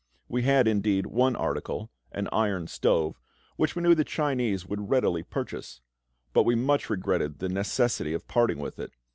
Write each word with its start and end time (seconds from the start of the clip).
We 0.27 0.41
had, 0.41 0.67
indeed, 0.67 1.05
one 1.05 1.35
article 1.35 1.91
an 2.11 2.27
iron 2.31 2.65
stove 2.65 3.19
which 3.55 3.75
we 3.75 3.83
knew 3.83 3.93
the 3.93 4.03
Chinese 4.03 4.65
would 4.65 4.89
readily 4.89 5.21
purchase; 5.21 5.79
but 6.33 6.41
we 6.41 6.55
much 6.55 6.89
regretted 6.89 7.37
the 7.37 7.49
necessity 7.49 8.15
of 8.15 8.27
parting 8.27 8.57
with 8.57 8.79
it. 8.79 8.93